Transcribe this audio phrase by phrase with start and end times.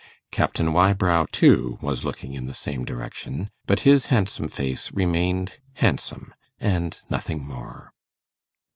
[0.31, 6.33] Captain Wybrow, too, was looking in the same direction, but his handsome face remained handsome
[6.59, 7.93] and nothing more.